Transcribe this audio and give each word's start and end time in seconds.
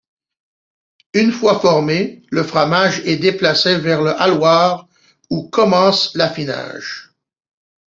Une 1.13 1.31
fois 1.31 1.59
formé, 1.59 2.23
le 2.31 2.41
fromage 2.41 3.01
est 3.05 3.17
déplacé 3.19 3.75
vers 3.77 4.01
le 4.01 4.19
hâloir 4.19 4.87
où 5.29 5.47
commence 5.47 6.15
l'affinage. 6.15 7.11